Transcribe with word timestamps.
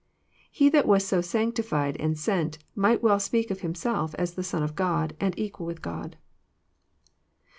He 0.49 0.67
that 0.69 0.87
was 0.87 1.05
so" 1.05 1.21
sanctified" 1.21 1.95
and'' 2.01 2.17
sent," 2.17 2.57
might 2.73 3.03
well 3.03 3.19
speak 3.19 3.51
of 3.51 3.59
Himself 3.61 4.15
as 4.15 4.33
the 4.33 4.41
Son 4.41 4.63
of 4.63 4.73
God, 4.73 5.15
and 5.19 5.37
equal 5.37 5.67
with 5.67 5.83
God. 5.83 6.17